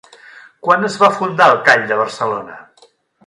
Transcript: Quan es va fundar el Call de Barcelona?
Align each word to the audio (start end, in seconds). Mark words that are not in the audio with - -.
Quan 0.67 0.87
es 0.87 0.95
va 1.01 1.09
fundar 1.17 1.49
el 1.53 1.61
Call 1.69 1.85
de 1.91 1.99
Barcelona? 2.01 2.57